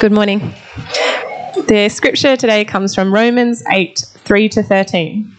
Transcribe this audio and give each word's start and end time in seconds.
Good 0.00 0.12
morning. 0.12 0.52
The 1.68 1.88
scripture 1.88 2.36
today 2.36 2.64
comes 2.64 2.94
from 2.94 3.14
Romans 3.14 3.62
8 3.70 3.98
3 3.98 4.48
to 4.50 4.62
13. 4.62 5.32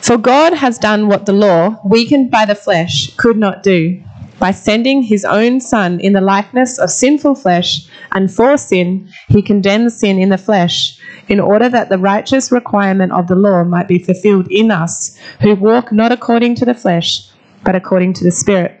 For 0.00 0.18
God 0.18 0.52
has 0.52 0.78
done 0.78 1.08
what 1.08 1.24
the 1.24 1.32
law, 1.32 1.80
weakened 1.84 2.30
by 2.30 2.44
the 2.44 2.54
flesh, 2.54 3.14
could 3.16 3.38
not 3.38 3.62
do, 3.62 4.02
by 4.38 4.50
sending 4.50 5.02
his 5.02 5.24
own 5.24 5.60
Son 5.60 5.98
in 5.98 6.12
the 6.12 6.20
likeness 6.20 6.78
of 6.78 6.90
sinful 6.90 7.36
flesh, 7.36 7.88
and 8.12 8.32
for 8.32 8.56
sin, 8.58 9.08
he 9.28 9.40
condemned 9.40 9.92
sin 9.92 10.18
in 10.18 10.28
the 10.28 10.38
flesh, 10.38 11.00
in 11.26 11.40
order 11.40 11.70
that 11.70 11.88
the 11.88 11.98
righteous 11.98 12.52
requirement 12.52 13.12
of 13.12 13.28
the 13.28 13.34
law 13.34 13.64
might 13.64 13.88
be 13.88 13.98
fulfilled 13.98 14.46
in 14.50 14.70
us, 14.70 15.18
who 15.40 15.54
walk 15.54 15.90
not 15.90 16.12
according 16.12 16.54
to 16.56 16.66
the 16.66 16.74
flesh, 16.74 17.28
but 17.64 17.74
according 17.74 18.12
to 18.12 18.24
the 18.24 18.30
Spirit. 18.30 18.80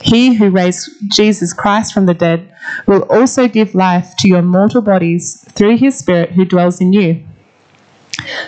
He 0.00 0.34
who 0.34 0.50
raised 0.50 0.90
Jesus 1.12 1.52
Christ 1.52 1.92
from 1.92 2.06
the 2.06 2.14
dead 2.14 2.54
will 2.86 3.02
also 3.02 3.48
give 3.48 3.74
life 3.74 4.14
to 4.18 4.28
your 4.28 4.42
mortal 4.42 4.82
bodies 4.82 5.44
through 5.52 5.76
His 5.76 5.98
Spirit 5.98 6.30
who 6.30 6.44
dwells 6.44 6.80
in 6.80 6.92
you. 6.92 7.24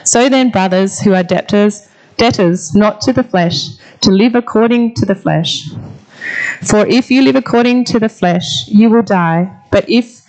So 0.05 0.28
then, 0.28 0.51
brothers 0.51 1.01
who 1.01 1.14
are 1.14 1.23
debtors, 1.23 1.89
debtors 2.17 2.75
not 2.75 3.01
to 3.03 3.12
the 3.12 3.25
flesh, 3.25 3.69
to 4.03 4.11
live 4.11 4.34
according 4.34 4.95
to 4.95 5.06
the 5.06 5.14
flesh. 5.14 5.62
For 6.62 6.86
if 6.86 7.11
you 7.11 7.23
live 7.23 7.36
according 7.36 7.84
to 7.86 7.98
the 7.98 8.08
flesh, 8.08 8.69
you 8.69 8.91
will 8.91 9.03
die. 9.03 9.51
But 9.70 9.89
if 9.89 10.23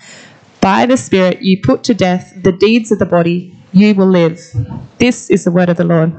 by 0.61 0.85
the 0.85 0.97
Spirit 0.97 1.41
you 1.41 1.61
put 1.61 1.83
to 1.85 1.93
death 1.93 2.33
the 2.41 2.51
deeds 2.51 2.91
of 2.91 2.99
the 2.99 3.05
body, 3.05 3.55
you 3.71 3.93
will 3.93 4.09
live. 4.09 4.39
This 4.97 5.29
is 5.29 5.43
the 5.43 5.51
word 5.51 5.69
of 5.69 5.77
the 5.77 5.83
Lord. 5.83 6.13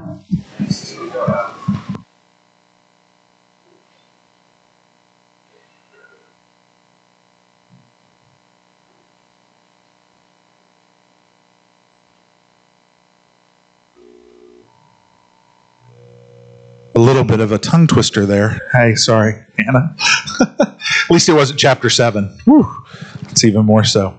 A 16.97 16.99
little 16.99 17.23
bit 17.23 17.39
of 17.39 17.51
a 17.51 17.59
tongue 17.59 17.85
twister 17.85 18.25
there. 18.25 18.59
Hey, 18.71 18.95
sorry, 18.95 19.45
Hannah. 19.59 19.95
At 20.39 21.11
least 21.11 21.29
it 21.29 21.33
wasn't 21.33 21.59
chapter 21.59 21.91
7. 21.91 22.39
Whew. 22.45 22.85
It's 23.29 23.43
even 23.43 23.65
more 23.65 23.83
so. 23.83 24.17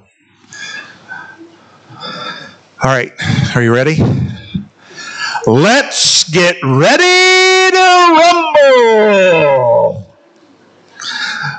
All 1.91 2.84
right, 2.84 3.12
are 3.56 3.62
you 3.64 3.75
ready? 3.75 3.97
Let's 5.44 6.30
get 6.30 6.56
ready 6.62 7.72
to 7.72 7.82
rumble. 8.54 10.14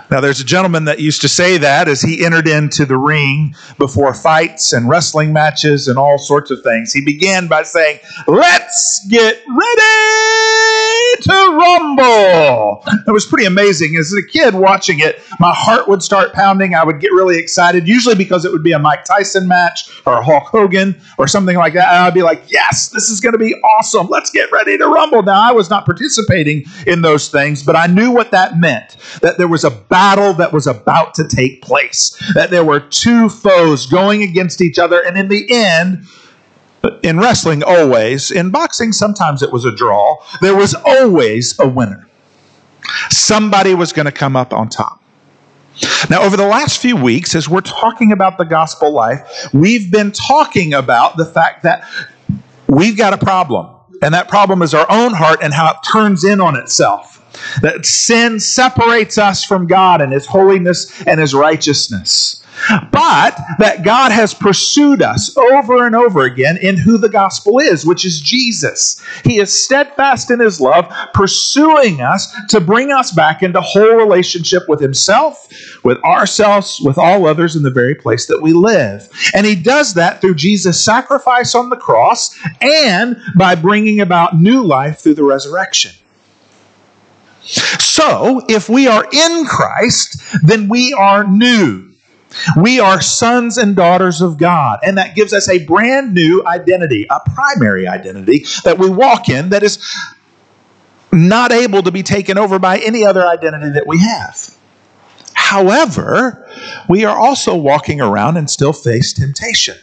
Now, 0.09 0.21
there's 0.21 0.39
a 0.39 0.45
gentleman 0.45 0.85
that 0.85 1.01
used 1.01 1.19
to 1.21 1.27
say 1.27 1.57
that 1.57 1.89
as 1.89 2.01
he 2.01 2.23
entered 2.25 2.47
into 2.47 2.85
the 2.85 2.97
ring 2.97 3.53
before 3.77 4.13
fights 4.13 4.71
and 4.71 4.88
wrestling 4.88 5.33
matches 5.33 5.89
and 5.89 5.99
all 5.99 6.17
sorts 6.17 6.49
of 6.49 6.63
things. 6.63 6.94
He 6.94 7.03
began 7.03 7.47
by 7.47 7.63
saying, 7.63 7.99
Let's 8.25 9.05
get 9.09 9.44
ready 9.47 9.98
rumble. 11.79 12.84
It 13.07 13.12
was 13.12 13.25
pretty 13.25 13.45
amazing. 13.45 13.95
As 13.95 14.13
a 14.13 14.23
kid 14.23 14.53
watching 14.53 15.00
it, 15.00 15.22
my 15.40 15.53
heart 15.53 15.88
would 15.88 16.03
start 16.03 16.34
pounding. 16.34 16.75
I 16.75 16.84
would 16.84 17.00
get 17.00 17.12
really 17.12 17.38
excited, 17.38 17.88
usually 17.88 18.16
because 18.16 18.45
it 18.45 18.51
would 18.51 18.63
be 18.63 18.72
a 18.72 18.79
Mike 18.79 19.06
Tyson 19.06 19.47
match 19.47 20.01
or 20.06 20.13
a 20.13 20.23
Hulk 20.23 20.44
Hogan 20.44 21.00
or 21.18 21.28
something 21.28 21.57
like 21.57 21.73
that. 21.73 21.89
And 21.89 22.03
I'd 22.03 22.13
be 22.13 22.23
like, 22.23 22.44
Yes, 22.47 22.89
this 22.89 23.09
is 23.09 23.19
going 23.19 23.34
to 23.34 23.39
be 23.39 23.56
awesome. 23.56 24.07
Let's 24.07 24.29
get 24.29 24.51
ready 24.51 24.78
to 24.78 24.88
rumble. 24.88 25.23
Now, 25.23 25.50
I 25.50 25.51
was 25.51 25.69
not 25.69 25.85
participating 25.85 26.66
in 26.85 27.01
those 27.01 27.29
things, 27.29 27.63
but 27.63 27.75
I 27.75 27.88
knew 27.88 28.12
what 28.12 28.31
that 28.31 28.57
meant 28.57 28.97
that 29.22 29.38
there 29.38 29.47
was 29.47 29.63
a 29.63 29.72
battle 29.72 30.34
that 30.34 30.53
was 30.53 30.68
about 30.68 31.13
to 31.16 31.28
take 31.28 31.62
place, 31.62 32.18
that 32.34 32.50
there 32.50 32.63
were 32.63 32.79
two 32.79 33.29
foes 33.29 33.85
going 33.85 34.23
against 34.23 34.62
each 34.62 34.79
other, 34.79 35.01
and 35.01 35.18
in 35.18 35.28
the 35.28 35.50
end, 35.51 36.06
in 37.03 37.19
wrestling, 37.19 37.63
always, 37.63 38.31
in 38.31 38.51
boxing, 38.51 38.91
sometimes 38.91 39.41
it 39.41 39.51
was 39.51 39.66
a 39.66 39.75
draw, 39.75 40.17
there 40.41 40.56
was 40.56 40.75
always 40.85 41.57
a 41.59 41.67
winner. 41.67 42.07
Somebody 43.09 43.73
was 43.75 43.94
going 43.94 44.06
to 44.06 44.12
come 44.12 44.35
up 44.35 44.53
on 44.53 44.69
top. 44.69 45.01
Now, 46.09 46.23
over 46.23 46.35
the 46.35 46.47
last 46.47 46.81
few 46.81 46.95
weeks, 46.95 47.35
as 47.35 47.47
we're 47.47 47.62
talking 47.62 48.12
about 48.12 48.38
the 48.38 48.44
gospel 48.44 48.91
life, 48.91 49.47
we've 49.53 49.91
been 49.91 50.12
talking 50.12 50.73
about 50.73 51.18
the 51.18 51.25
fact 51.25 51.63
that 51.63 51.88
we've 52.68 52.97
got 52.97 53.13
a 53.13 53.18
problem. 53.18 53.75
And 54.01 54.13
that 54.13 54.28
problem 54.28 54.62
is 54.62 54.73
our 54.73 54.88
own 54.89 55.13
heart 55.13 55.39
and 55.41 55.53
how 55.53 55.72
it 55.72 55.78
turns 55.89 56.23
in 56.23 56.39
on 56.41 56.56
itself. 56.56 57.16
That 57.62 57.85
sin 57.85 58.39
separates 58.39 59.18
us 59.18 59.44
from 59.44 59.68
God 59.68 60.01
and 60.01 60.12
His 60.12 60.25
holiness 60.25 61.01
and 61.06 61.19
His 61.19 61.34
righteousness. 61.34 62.38
But 62.91 63.39
that 63.59 63.83
God 63.83 64.11
has 64.11 64.33
pursued 64.33 65.01
us 65.01 65.35
over 65.37 65.85
and 65.85 65.95
over 65.95 66.21
again 66.21 66.57
in 66.57 66.77
who 66.77 66.97
the 66.97 67.09
gospel 67.09 67.59
is, 67.59 67.85
which 67.85 68.05
is 68.05 68.19
Jesus. 68.19 69.01
He 69.23 69.39
is 69.39 69.65
steadfast 69.65 70.31
in 70.31 70.39
His 70.39 70.59
love, 70.59 70.91
pursuing 71.13 72.01
us 72.01 72.33
to 72.49 72.59
bring 72.59 72.91
us 72.91 73.11
back 73.11 73.43
into 73.43 73.61
whole 73.61 73.95
relationship 73.95 74.63
with 74.67 74.79
Himself, 74.79 75.47
with 75.83 75.97
ourselves, 76.03 76.79
with 76.83 76.97
all 76.97 77.25
others 77.25 77.55
in 77.55 77.63
the 77.63 77.71
very 77.71 77.95
place 77.95 78.27
that 78.27 78.41
we 78.41 78.53
live. 78.53 79.09
And 79.33 79.45
He 79.45 79.55
does 79.55 79.93
that 79.95 80.21
through 80.21 80.35
Jesus' 80.35 80.83
sacrifice 80.83 81.55
on 81.55 81.69
the 81.69 81.77
cross 81.77 82.37
and 82.61 83.17
by 83.37 83.55
bringing 83.55 83.99
about 83.99 84.39
new 84.39 84.63
life 84.63 84.99
through 84.99 85.15
the 85.15 85.23
resurrection. 85.23 85.91
So, 87.41 88.45
if 88.47 88.69
we 88.69 88.87
are 88.87 89.07
in 89.11 89.45
Christ, 89.45 90.21
then 90.43 90.69
we 90.69 90.93
are 90.93 91.23
new. 91.23 91.88
We 92.59 92.79
are 92.79 93.01
sons 93.01 93.57
and 93.57 93.75
daughters 93.75 94.22
of 94.22 94.38
God, 94.38 94.79
and 94.83 94.97
that 94.97 95.16
gives 95.16 95.33
us 95.33 95.50
a 95.50 95.66
brand 95.66 96.13
new 96.13 96.45
identity, 96.45 97.05
a 97.09 97.19
primary 97.31 97.88
identity 97.88 98.45
that 98.63 98.77
we 98.77 98.89
walk 98.89 99.29
in 99.29 99.50
that 99.50 99.63
is 99.63 99.79
not 101.11 101.51
able 101.51 101.83
to 101.83 101.91
be 101.91 102.03
taken 102.03 102.38
over 102.38 102.59
by 102.59 102.77
any 102.79 103.05
other 103.05 103.25
identity 103.25 103.72
that 103.72 103.88
we 103.88 104.00
have. 104.00 104.55
However, 105.33 106.47
we 106.88 107.05
are 107.05 107.17
also 107.17 107.55
walking 107.55 108.01
around 108.01 108.38
and 108.38 108.50
still 108.50 108.73
face 108.73 109.13
temptation. 109.13 109.75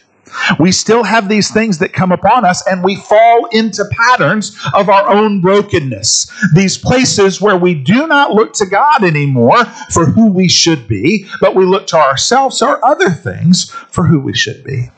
We 0.59 0.71
still 0.71 1.03
have 1.03 1.29
these 1.29 1.51
things 1.51 1.77
that 1.79 1.93
come 1.93 2.11
upon 2.11 2.45
us, 2.45 2.65
and 2.67 2.83
we 2.83 2.95
fall 2.95 3.45
into 3.51 3.83
patterns 3.91 4.57
of 4.73 4.89
our 4.89 5.09
own 5.09 5.41
brokenness. 5.41 6.31
These 6.53 6.77
places 6.77 7.41
where 7.41 7.57
we 7.57 7.73
do 7.73 8.07
not 8.07 8.33
look 8.33 8.53
to 8.53 8.65
God 8.65 9.03
anymore 9.03 9.65
for 9.93 10.05
who 10.05 10.27
we 10.27 10.47
should 10.47 10.87
be, 10.87 11.27
but 11.41 11.55
we 11.55 11.65
look 11.65 11.87
to 11.87 11.97
ourselves 11.97 12.61
or 12.61 12.83
other 12.85 13.09
things 13.09 13.71
for 13.89 14.05
who 14.05 14.19
we 14.19 14.33
should 14.33 14.63
be. 14.63 14.89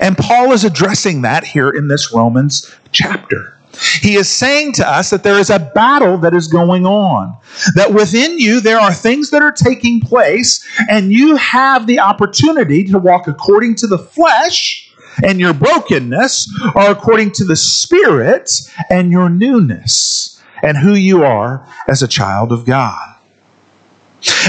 And 0.00 0.16
Paul 0.16 0.52
is 0.52 0.64
addressing 0.64 1.22
that 1.22 1.44
here 1.44 1.70
in 1.70 1.88
this 1.88 2.12
Romans 2.12 2.70
chapter. 2.92 3.56
He 3.80 4.16
is 4.16 4.28
saying 4.28 4.72
to 4.74 4.88
us 4.88 5.10
that 5.10 5.22
there 5.22 5.38
is 5.38 5.50
a 5.50 5.58
battle 5.58 6.18
that 6.18 6.34
is 6.34 6.48
going 6.48 6.86
on. 6.86 7.36
That 7.74 7.94
within 7.94 8.38
you 8.38 8.60
there 8.60 8.78
are 8.78 8.92
things 8.92 9.30
that 9.30 9.42
are 9.42 9.52
taking 9.52 10.00
place, 10.00 10.64
and 10.88 11.12
you 11.12 11.36
have 11.36 11.86
the 11.86 12.00
opportunity 12.00 12.84
to 12.84 12.98
walk 12.98 13.26
according 13.26 13.76
to 13.76 13.86
the 13.86 13.98
flesh 13.98 14.90
and 15.24 15.40
your 15.40 15.54
brokenness, 15.54 16.48
or 16.74 16.90
according 16.90 17.32
to 17.32 17.44
the 17.44 17.56
spirit 17.56 18.50
and 18.90 19.10
your 19.10 19.28
newness, 19.28 20.42
and 20.62 20.76
who 20.76 20.94
you 20.94 21.24
are 21.24 21.66
as 21.88 22.02
a 22.02 22.08
child 22.08 22.52
of 22.52 22.64
God. 22.64 23.16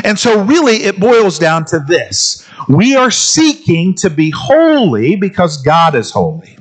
And 0.04 0.20
so, 0.20 0.44
really, 0.44 0.84
it 0.84 1.00
boils 1.00 1.40
down 1.40 1.66
to 1.66 1.80
this 1.80 2.48
we 2.68 2.96
are 2.96 3.12
seeking 3.12 3.96
to 3.96 4.10
be 4.10 4.30
holy 4.30 5.16
because 5.16 5.62
God 5.62 5.96
is 5.96 6.12
holy. 6.12 6.58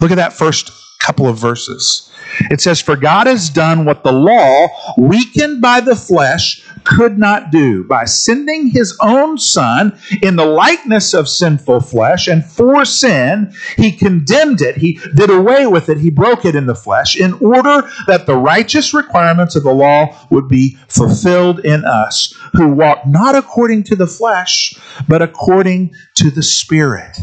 Look 0.00 0.10
at 0.10 0.16
that 0.16 0.32
first 0.32 0.79
couple 1.00 1.26
of 1.26 1.38
verses. 1.38 2.10
It 2.50 2.60
says, 2.60 2.80
For 2.80 2.94
God 2.94 3.26
has 3.26 3.50
done 3.50 3.84
what 3.84 4.04
the 4.04 4.12
law, 4.12 4.68
weakened 4.96 5.60
by 5.60 5.80
the 5.80 5.96
flesh, 5.96 6.62
could 6.84 7.18
not 7.18 7.50
do 7.50 7.84
by 7.84 8.04
sending 8.04 8.68
his 8.68 8.96
own 9.02 9.36
Son 9.38 9.98
in 10.22 10.36
the 10.36 10.46
likeness 10.46 11.12
of 11.12 11.28
sinful 11.28 11.80
flesh, 11.80 12.28
and 12.28 12.44
for 12.44 12.84
sin, 12.84 13.52
he 13.76 13.92
condemned 13.92 14.60
it, 14.60 14.76
he 14.76 14.98
did 15.14 15.30
away 15.30 15.66
with 15.66 15.88
it, 15.88 15.98
he 15.98 16.10
broke 16.10 16.44
it 16.44 16.54
in 16.54 16.66
the 16.66 16.74
flesh, 16.74 17.16
in 17.16 17.34
order 17.34 17.88
that 18.06 18.26
the 18.26 18.36
righteous 18.36 18.94
requirements 18.94 19.56
of 19.56 19.62
the 19.62 19.72
law 19.72 20.06
would 20.30 20.48
be 20.48 20.76
fulfilled 20.88 21.60
in 21.60 21.84
us, 21.84 22.34
who 22.52 22.68
walk 22.68 23.06
not 23.06 23.34
according 23.34 23.82
to 23.84 23.96
the 23.96 24.06
flesh, 24.06 24.78
but 25.08 25.22
according 25.22 25.94
to 26.16 26.30
the 26.30 26.42
Spirit. 26.42 27.16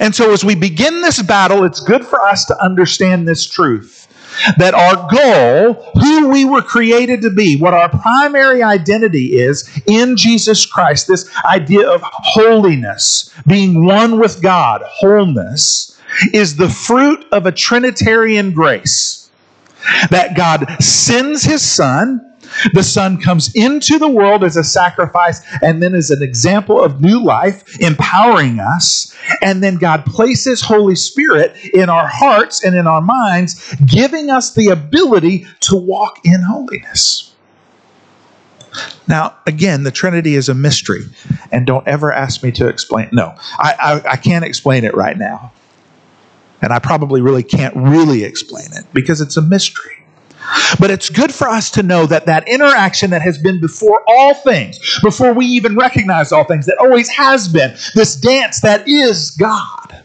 And 0.00 0.14
so, 0.14 0.32
as 0.32 0.44
we 0.44 0.54
begin 0.54 1.00
this 1.00 1.22
battle, 1.22 1.64
it's 1.64 1.80
good 1.80 2.04
for 2.04 2.20
us 2.20 2.44
to 2.46 2.64
understand 2.64 3.26
this 3.26 3.46
truth 3.46 4.02
that 4.58 4.74
our 4.74 5.08
goal, 5.10 5.92
who 5.94 6.28
we 6.28 6.44
were 6.44 6.62
created 6.62 7.22
to 7.22 7.30
be, 7.30 7.56
what 7.56 7.74
our 7.74 7.88
primary 7.88 8.62
identity 8.62 9.38
is 9.38 9.68
in 9.86 10.16
Jesus 10.16 10.66
Christ, 10.66 11.06
this 11.06 11.30
idea 11.44 11.88
of 11.88 12.00
holiness, 12.02 13.32
being 13.46 13.84
one 13.84 14.18
with 14.18 14.42
God, 14.42 14.82
wholeness, 14.86 15.98
is 16.32 16.56
the 16.56 16.68
fruit 16.68 17.24
of 17.32 17.46
a 17.46 17.52
Trinitarian 17.52 18.52
grace. 18.52 19.30
That 20.10 20.36
God 20.36 20.66
sends 20.80 21.42
His 21.42 21.62
Son 21.62 22.31
the 22.72 22.82
Son 22.82 23.20
comes 23.20 23.52
into 23.54 23.98
the 23.98 24.08
world 24.08 24.44
as 24.44 24.56
a 24.56 24.64
sacrifice 24.64 25.42
and 25.62 25.82
then 25.82 25.94
as 25.94 26.10
an 26.10 26.22
example 26.22 26.82
of 26.82 27.00
new 27.00 27.22
life, 27.22 27.80
empowering 27.80 28.58
us. 28.60 29.14
And 29.40 29.62
then 29.62 29.76
God 29.76 30.04
places 30.04 30.60
Holy 30.60 30.96
Spirit 30.96 31.56
in 31.72 31.88
our 31.88 32.06
hearts 32.06 32.64
and 32.64 32.74
in 32.74 32.86
our 32.86 33.00
minds, 33.00 33.74
giving 33.86 34.30
us 34.30 34.54
the 34.54 34.68
ability 34.68 35.46
to 35.60 35.76
walk 35.76 36.20
in 36.24 36.42
holiness. 36.42 37.34
Now, 39.06 39.36
again, 39.46 39.82
the 39.82 39.90
Trinity 39.90 40.34
is 40.34 40.48
a 40.48 40.54
mystery, 40.54 41.04
and 41.50 41.66
don't 41.66 41.86
ever 41.86 42.12
ask 42.12 42.42
me 42.42 42.52
to 42.52 42.68
explain. 42.68 43.08
No, 43.12 43.34
I, 43.58 43.74
I, 43.78 44.12
I 44.12 44.16
can't 44.16 44.44
explain 44.44 44.84
it 44.84 44.94
right 44.94 45.18
now. 45.18 45.52
And 46.62 46.72
I 46.72 46.78
probably 46.78 47.20
really 47.20 47.42
can't 47.42 47.74
really 47.76 48.24
explain 48.24 48.68
it 48.72 48.86
because 48.94 49.20
it's 49.20 49.36
a 49.36 49.42
mystery. 49.42 50.01
But 50.78 50.90
it's 50.90 51.08
good 51.08 51.32
for 51.32 51.48
us 51.48 51.70
to 51.72 51.82
know 51.82 52.06
that 52.06 52.26
that 52.26 52.48
interaction 52.48 53.10
that 53.10 53.22
has 53.22 53.38
been 53.38 53.60
before 53.60 54.02
all 54.06 54.34
things, 54.34 54.78
before 55.02 55.32
we 55.32 55.46
even 55.46 55.76
recognize 55.76 56.32
all 56.32 56.44
things, 56.44 56.66
that 56.66 56.78
always 56.78 57.08
has 57.10 57.48
been, 57.48 57.74
this 57.94 58.16
dance 58.16 58.60
that 58.60 58.86
is 58.88 59.30
God 59.32 60.02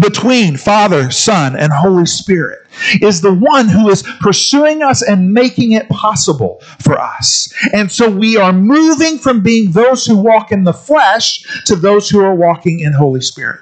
between 0.00 0.56
Father, 0.56 1.10
Son, 1.10 1.56
and 1.56 1.72
Holy 1.72 2.06
Spirit 2.06 2.60
is 3.00 3.20
the 3.20 3.34
one 3.34 3.68
who 3.68 3.88
is 3.88 4.02
pursuing 4.20 4.82
us 4.82 5.02
and 5.02 5.32
making 5.32 5.72
it 5.72 5.88
possible 5.88 6.60
for 6.80 6.98
us. 6.98 7.52
And 7.72 7.90
so 7.90 8.10
we 8.10 8.36
are 8.36 8.52
moving 8.52 9.18
from 9.18 9.42
being 9.42 9.70
those 9.72 10.04
who 10.06 10.16
walk 10.16 10.52
in 10.52 10.64
the 10.64 10.72
flesh 10.72 11.44
to 11.66 11.76
those 11.76 12.08
who 12.08 12.20
are 12.20 12.34
walking 12.34 12.80
in 12.80 12.92
Holy 12.92 13.20
Spirit. 13.20 13.60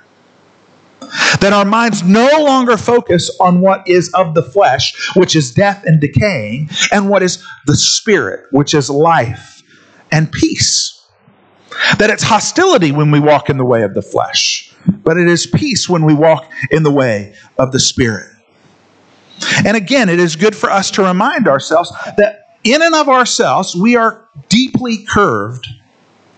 That 1.40 1.52
our 1.52 1.64
minds 1.64 2.02
no 2.02 2.42
longer 2.42 2.76
focus 2.76 3.30
on 3.40 3.60
what 3.60 3.86
is 3.88 4.10
of 4.14 4.34
the 4.34 4.42
flesh, 4.42 4.94
which 5.14 5.36
is 5.36 5.52
death 5.52 5.84
and 5.84 6.00
decaying, 6.00 6.70
and 6.90 7.08
what 7.08 7.22
is 7.22 7.44
the 7.66 7.76
spirit, 7.76 8.46
which 8.50 8.74
is 8.74 8.88
life 8.88 9.62
and 10.10 10.30
peace. 10.30 11.06
That 11.98 12.10
it's 12.10 12.22
hostility 12.22 12.92
when 12.92 13.10
we 13.10 13.20
walk 13.20 13.50
in 13.50 13.58
the 13.58 13.64
way 13.64 13.82
of 13.82 13.94
the 13.94 14.02
flesh, 14.02 14.74
but 14.86 15.16
it 15.16 15.28
is 15.28 15.46
peace 15.46 15.88
when 15.88 16.04
we 16.04 16.14
walk 16.14 16.50
in 16.70 16.82
the 16.82 16.90
way 16.90 17.34
of 17.58 17.72
the 17.72 17.80
spirit. 17.80 18.30
And 19.64 19.76
again, 19.76 20.08
it 20.08 20.20
is 20.20 20.36
good 20.36 20.54
for 20.54 20.70
us 20.70 20.90
to 20.92 21.02
remind 21.02 21.48
ourselves 21.48 21.90
that 22.16 22.58
in 22.64 22.80
and 22.82 22.94
of 22.94 23.08
ourselves, 23.08 23.74
we 23.74 23.96
are 23.96 24.28
deeply 24.48 25.04
curved 25.04 25.66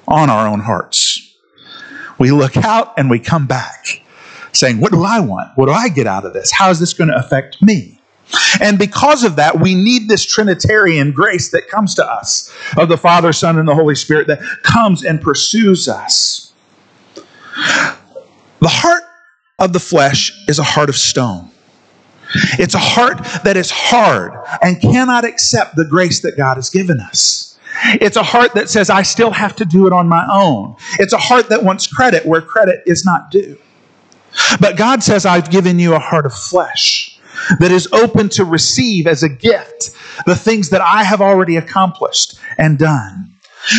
on 0.09 0.31
our 0.31 0.47
own 0.47 0.61
hearts. 0.61 1.21
We 2.19 2.31
look 2.31 2.57
out 2.57 2.95
and 2.97 3.11
we 3.11 3.19
come 3.19 3.47
back 3.47 4.04
saying, 4.57 4.81
What 4.81 4.93
do 4.93 5.05
I 5.05 5.21
want? 5.21 5.51
What 5.57 5.67
do 5.67 5.73
I 5.73 5.89
get 5.89 6.07
out 6.07 6.25
of 6.25 6.33
this? 6.33 6.51
How 6.53 6.71
is 6.71 6.81
this 6.81 6.93
going 6.93 7.09
to 7.09 7.17
affect 7.17 7.61
me? 7.63 8.01
And 8.61 8.79
because 8.79 9.23
of 9.23 9.37
that, 9.37 9.61
we 9.61 9.75
need 9.75 10.09
this 10.09 10.25
Trinitarian 10.25 11.13
grace 11.13 11.51
that 11.51 11.69
comes 11.69 11.95
to 11.97 12.05
us 12.05 12.53
of 12.77 12.89
the 12.89 12.97
Father, 12.97 13.33
Son, 13.33 13.59
and 13.59 13.69
the 13.69 13.75
Holy 13.75 13.95
Spirit 13.95 14.27
that 14.29 14.41
comes 14.63 15.05
and 15.05 15.21
pursues 15.21 15.89
us. 15.89 16.53
The 18.61 18.69
heart 18.69 19.03
of 19.59 19.73
the 19.73 19.81
flesh 19.81 20.33
is 20.49 20.59
a 20.59 20.65
heart 20.65 20.89
of 20.89 20.97
stone. 20.97 21.51
It's 22.59 22.75
a 22.75 22.79
heart 22.79 23.19
that 23.45 23.57
is 23.57 23.71
hard 23.71 24.33
and 24.63 24.81
cannot 24.81 25.25
accept 25.25 25.77
the 25.77 25.85
grace 25.85 26.21
that 26.23 26.37
God 26.37 26.57
has 26.57 26.71
given 26.71 26.99
us. 27.01 27.59
It's 28.01 28.17
a 28.17 28.23
heart 28.23 28.55
that 28.55 28.71
says, 28.71 28.89
I 28.89 29.03
still 29.03 29.31
have 29.31 29.55
to 29.57 29.65
do 29.65 29.87
it 29.87 29.93
on 29.93 30.09
my 30.09 30.27
own. 30.31 30.77
It's 30.99 31.13
a 31.13 31.19
heart 31.19 31.49
that 31.51 31.63
wants 31.63 31.87
credit 31.87 32.25
where 32.25 32.41
credit 32.41 32.83
is 32.87 33.05
not 33.05 33.31
due. 33.31 33.59
But 34.61 34.77
God 34.77 35.03
says, 35.03 35.27
I've 35.27 35.51
given 35.51 35.79
you 35.79 35.95
a 35.95 35.99
heart 35.99 36.27
of 36.27 36.35
flesh 36.35 37.19
that 37.59 37.71
is 37.71 37.89
open 37.93 38.29
to 38.31 38.45
receive 38.45 39.07
as 39.07 39.23
a 39.23 39.29
gift 39.29 39.91
the 40.27 40.37
things 40.37 40.71
that 40.71 40.81
I 40.81 41.05
have 41.05 41.21
already 41.21 41.57
accomplished 41.57 42.39
and 42.59 42.79
done. 42.79 43.31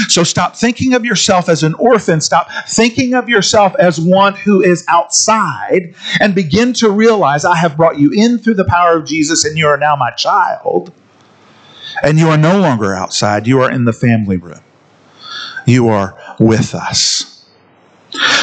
So 0.08 0.24
stop 0.24 0.56
thinking 0.56 0.94
of 0.94 1.06
yourself 1.06 1.48
as 1.48 1.62
an 1.62 1.76
orphan. 1.76 2.20
Stop 2.20 2.50
thinking 2.68 3.14
of 3.14 3.30
yourself 3.30 3.76
as 3.78 4.00
one 4.00 4.34
who 4.34 4.62
is 4.62 4.84
outside 4.88 5.94
and 6.20 6.34
begin 6.34 6.74
to 6.74 6.90
realize 6.90 7.46
I 7.46 7.56
have 7.56 7.78
brought 7.78 8.00
you 8.00 8.12
in 8.12 8.40
through 8.40 8.56
the 8.56 8.66
power 8.66 8.98
of 8.98 9.06
Jesus 9.06 9.46
and 9.46 9.58
you 9.58 9.68
are 9.68 9.78
now 9.78 9.96
my 9.96 10.12
child. 10.12 10.92
And 12.04 12.18
you 12.18 12.30
are 12.30 12.38
no 12.38 12.60
longer 12.60 12.94
outside. 12.96 13.48
You 13.48 13.62
are 13.62 13.72
in 13.72 13.86
the 13.86 13.94
family 13.94 14.38
room. 14.38 14.62
You 15.66 15.88
are 15.90 16.18
with 16.40 16.76
us. 16.76 17.35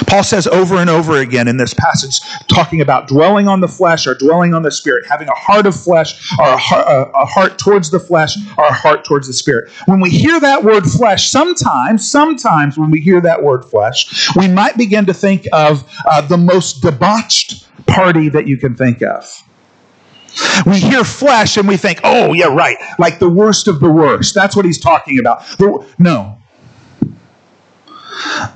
Paul 0.06 0.22
says 0.22 0.46
over 0.46 0.76
and 0.76 0.90
over 0.90 1.18
again 1.18 1.48
in 1.48 1.56
this 1.56 1.74
passage, 1.74 2.20
talking 2.48 2.80
about 2.80 3.08
dwelling 3.08 3.48
on 3.48 3.60
the 3.60 3.68
flesh 3.68 4.06
or 4.06 4.14
dwelling 4.14 4.54
on 4.54 4.62
the 4.62 4.70
spirit, 4.70 5.06
having 5.06 5.28
a 5.28 5.34
heart 5.34 5.66
of 5.66 5.74
flesh 5.74 6.30
or 6.38 6.46
a 6.46 6.56
heart, 6.56 7.10
a 7.14 7.24
heart 7.24 7.58
towards 7.58 7.90
the 7.90 8.00
flesh 8.00 8.36
or 8.58 8.64
a 8.64 8.72
heart 8.72 9.04
towards 9.04 9.26
the 9.26 9.32
spirit. 9.32 9.70
When 9.86 10.00
we 10.00 10.10
hear 10.10 10.38
that 10.40 10.64
word 10.64 10.84
flesh, 10.84 11.30
sometimes, 11.30 12.10
sometimes 12.10 12.78
when 12.78 12.90
we 12.90 13.00
hear 13.00 13.20
that 13.20 13.42
word 13.42 13.64
flesh, 13.64 14.28
we 14.36 14.48
might 14.48 14.76
begin 14.76 15.06
to 15.06 15.14
think 15.14 15.46
of 15.52 15.88
uh, 16.06 16.20
the 16.22 16.38
most 16.38 16.82
debauched 16.82 17.66
party 17.86 18.28
that 18.28 18.46
you 18.46 18.56
can 18.56 18.74
think 18.74 19.02
of. 19.02 19.42
We 20.66 20.78
hear 20.78 21.04
flesh 21.04 21.56
and 21.56 21.68
we 21.68 21.76
think, 21.76 22.00
oh, 22.04 22.32
yeah, 22.32 22.46
right, 22.46 22.76
like 22.98 23.18
the 23.18 23.28
worst 23.28 23.68
of 23.68 23.80
the 23.80 23.90
worst. 23.90 24.34
That's 24.34 24.56
what 24.56 24.64
he's 24.64 24.80
talking 24.80 25.18
about. 25.18 25.44
The, 25.58 25.86
no, 25.98 26.38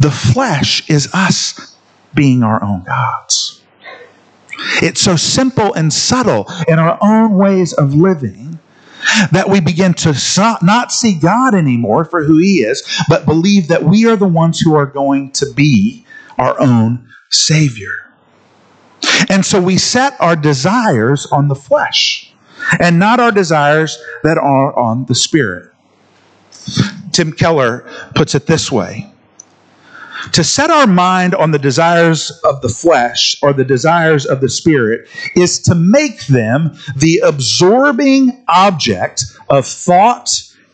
the 0.01 0.11
flesh 0.11 0.89
is 0.89 1.09
us 1.13 1.77
being 2.15 2.43
our 2.43 2.63
own 2.63 2.83
gods. 2.85 3.63
It's 4.83 5.01
so 5.01 5.17
simple 5.17 5.75
and 5.75 5.93
subtle 5.93 6.47
in 6.67 6.79
our 6.79 6.99
own 7.03 7.35
ways 7.35 7.73
of 7.73 7.95
living 7.95 8.59
that 9.31 9.49
we 9.49 9.61
begin 9.61 9.95
to 9.95 10.59
not 10.63 10.93
see 10.93 11.15
God 11.19 11.55
anymore 11.55 12.05
for 12.05 12.25
who 12.25 12.39
He 12.39 12.63
is, 12.63 12.83
but 13.09 13.27
believe 13.27 13.69
that 13.69 13.85
we 13.85 14.07
are 14.07 14.17
the 14.17 14.27
ones 14.27 14.61
who 14.61 14.75
are 14.75 14.87
going 14.87 15.31
to 15.33 15.53
be 15.53 16.05
our 16.39 16.61
own 16.61 17.09
Savior. 17.31 17.93
And 19.29 19.45
so 19.45 19.61
we 19.61 19.79
set 19.79 20.21
our 20.21 20.37
desires 20.37 21.27
on 21.27 21.49
the 21.49 21.55
flesh 21.55 22.33
and 22.81 22.99
not 22.99 23.21
our 23.21 23.31
desires 23.31 24.03
that 24.25 24.39
are 24.39 24.77
on 24.77 25.07
the 25.07 25.15
Spirit. 25.15 25.71
Tim 27.13 27.33
Keller 27.33 27.89
puts 28.15 28.35
it 28.35 28.47
this 28.47 28.73
way 28.73 29.13
to 30.33 30.45
set 30.45 30.71
our 30.71 30.87
mind 30.87 31.35
on 31.35 31.51
the 31.51 31.59
desires 31.59 32.31
of 32.45 32.61
the 32.61 32.69
flesh 32.69 33.37
or 33.43 33.53
the 33.53 33.65
desires 33.65 34.27
of 34.27 34.41
the 34.41 34.49
spirit 34.49 35.09
is 35.35 35.61
to 35.61 35.75
make 35.75 36.27
them 36.27 36.77
the 36.97 37.19
absorbing 37.19 38.45
object 38.49 39.25
of 39.49 39.67
thought, 39.67 40.31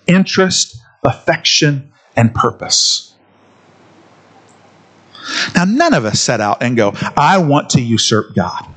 interest, 0.07 0.77
affection, 1.05 1.93
and 2.17 2.35
purpose. 2.35 3.15
Now, 5.55 5.65
none 5.65 5.95
of 5.95 6.05
us 6.05 6.21
set 6.21 6.41
out 6.41 6.63
and 6.63 6.77
go, 6.77 6.93
I 7.17 7.39
want 7.39 7.71
to 7.71 7.81
usurp 7.81 8.35
God. 8.35 8.72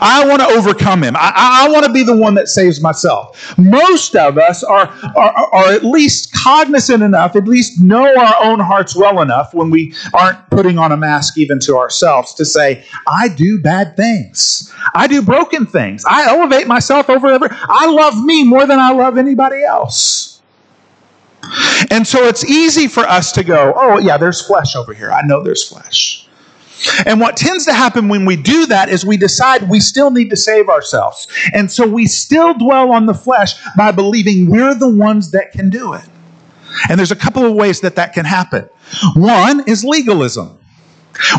I 0.00 0.24
want 0.26 0.40
to 0.40 0.48
overcome 0.48 1.02
him. 1.02 1.16
I, 1.16 1.64
I 1.66 1.68
want 1.70 1.84
to 1.86 1.92
be 1.92 2.02
the 2.02 2.16
one 2.16 2.34
that 2.34 2.48
saves 2.48 2.80
myself. 2.80 3.56
Most 3.58 4.16
of 4.16 4.38
us 4.38 4.62
are, 4.62 4.88
are, 5.16 5.32
are 5.52 5.72
at 5.72 5.84
least 5.84 6.32
cognizant 6.32 7.02
enough, 7.02 7.36
at 7.36 7.46
least 7.46 7.80
know 7.80 8.06
our 8.18 8.34
own 8.42 8.60
hearts 8.60 8.96
well 8.96 9.20
enough 9.20 9.54
when 9.54 9.70
we 9.70 9.94
aren't 10.14 10.48
putting 10.50 10.78
on 10.78 10.92
a 10.92 10.96
mask 10.96 11.38
even 11.38 11.58
to 11.60 11.76
ourselves 11.76 12.34
to 12.34 12.44
say, 12.44 12.84
I 13.06 13.28
do 13.28 13.60
bad 13.60 13.96
things. 13.96 14.72
I 14.94 15.06
do 15.06 15.22
broken 15.22 15.66
things. 15.66 16.04
I 16.06 16.28
elevate 16.28 16.66
myself 16.66 17.10
over 17.10 17.28
every. 17.28 17.48
I 17.50 17.86
love 17.86 18.22
me 18.22 18.44
more 18.44 18.66
than 18.66 18.78
I 18.78 18.92
love 18.92 19.18
anybody 19.18 19.64
else. 19.64 20.40
And 21.90 22.06
so 22.06 22.24
it's 22.24 22.44
easy 22.44 22.86
for 22.86 23.00
us 23.00 23.32
to 23.32 23.42
go, 23.42 23.72
oh, 23.74 23.98
yeah, 23.98 24.16
there's 24.16 24.46
flesh 24.46 24.76
over 24.76 24.92
here. 24.92 25.10
I 25.10 25.22
know 25.22 25.42
there's 25.42 25.66
flesh. 25.66 26.28
And 27.06 27.20
what 27.20 27.36
tends 27.36 27.64
to 27.66 27.74
happen 27.74 28.08
when 28.08 28.24
we 28.24 28.36
do 28.36 28.66
that 28.66 28.88
is 28.88 29.04
we 29.04 29.16
decide 29.16 29.68
we 29.68 29.80
still 29.80 30.10
need 30.10 30.30
to 30.30 30.36
save 30.36 30.68
ourselves. 30.68 31.26
And 31.52 31.70
so 31.70 31.86
we 31.86 32.06
still 32.06 32.54
dwell 32.54 32.92
on 32.92 33.06
the 33.06 33.14
flesh 33.14 33.54
by 33.76 33.92
believing 33.92 34.48
we're 34.50 34.74
the 34.74 34.88
ones 34.88 35.30
that 35.32 35.52
can 35.52 35.70
do 35.70 35.94
it. 35.94 36.04
And 36.88 36.98
there's 36.98 37.10
a 37.10 37.16
couple 37.16 37.44
of 37.44 37.54
ways 37.54 37.80
that 37.80 37.96
that 37.96 38.12
can 38.12 38.24
happen. 38.24 38.68
One 39.14 39.68
is 39.68 39.84
legalism. 39.84 40.58